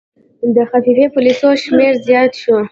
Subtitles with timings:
[0.55, 2.57] د خفیه پولیسو شمېر زیات شو.